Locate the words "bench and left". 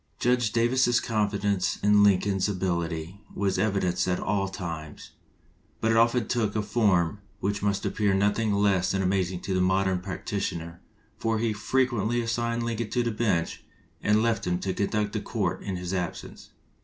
13.11-14.47